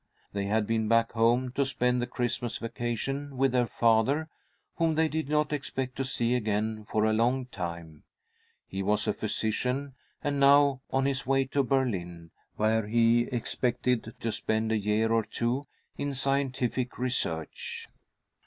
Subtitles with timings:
[0.33, 4.29] They had been back home to spend the Christmas vacation with their father,
[4.77, 8.01] whom they did not expect to see again for a long time.
[8.65, 9.93] He was a physician,
[10.23, 15.23] and now on his way to Berlin, where he expected to spend a year or
[15.23, 15.67] two
[15.99, 17.87] in scientific research.